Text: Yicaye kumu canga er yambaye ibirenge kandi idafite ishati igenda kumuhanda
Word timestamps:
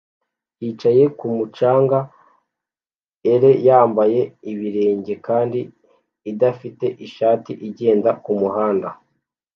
Yicaye 0.61 1.03
kumu 1.17 1.43
canga 1.57 1.99
er 3.33 3.43
yambaye 3.67 4.19
ibirenge 4.51 5.13
kandi 5.27 5.59
idafite 6.31 6.85
ishati 7.05 7.51
igenda 7.67 8.11
kumuhanda 8.23 8.89